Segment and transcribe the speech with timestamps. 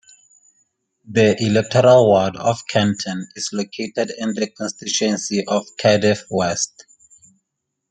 [1.07, 6.85] The electoral ward of Canton is located in the constituency of Cardiff West.